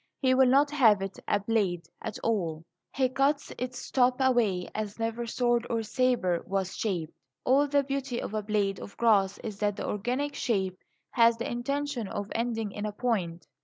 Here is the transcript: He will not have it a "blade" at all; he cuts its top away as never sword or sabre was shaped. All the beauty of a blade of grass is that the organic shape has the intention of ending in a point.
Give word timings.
He 0.19 0.33
will 0.33 0.47
not 0.47 0.71
have 0.71 0.99
it 1.03 1.19
a 1.27 1.39
"blade" 1.41 1.85
at 2.01 2.17
all; 2.23 2.65
he 2.91 3.07
cuts 3.07 3.53
its 3.59 3.91
top 3.91 4.19
away 4.19 4.67
as 4.73 4.97
never 4.97 5.27
sword 5.27 5.67
or 5.69 5.83
sabre 5.83 6.41
was 6.47 6.75
shaped. 6.75 7.13
All 7.43 7.67
the 7.67 7.83
beauty 7.83 8.19
of 8.19 8.33
a 8.33 8.41
blade 8.41 8.79
of 8.79 8.97
grass 8.97 9.37
is 9.43 9.59
that 9.59 9.75
the 9.75 9.87
organic 9.87 10.33
shape 10.33 10.79
has 11.11 11.37
the 11.37 11.47
intention 11.51 12.07
of 12.07 12.31
ending 12.33 12.71
in 12.71 12.87
a 12.87 12.91
point. 12.91 13.45